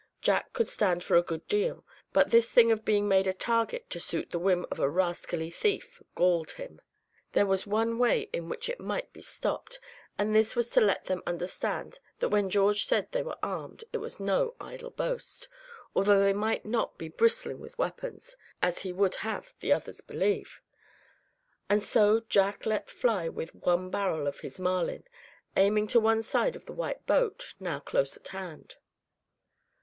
[0.19, 3.87] Jack could stand for a good deal, but this thing of being made a target
[3.91, 6.81] to suit the whim of a rascally thief galled him.
[7.33, 9.79] There was one way in which it might be stopped;
[10.17, 13.99] and this was to let them understand that when George said they were armed it
[13.99, 15.47] was no idle boast,
[15.95, 20.01] although they might not be bristling with weapons, as he would have had the others
[20.01, 20.63] believe.
[21.69, 25.03] And so Jack let fly with one barrel of his Marlin,
[25.55, 28.77] aiming to one side of the white boat, now close at hand.